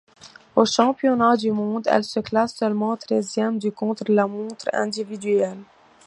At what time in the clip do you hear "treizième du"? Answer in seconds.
2.97-3.71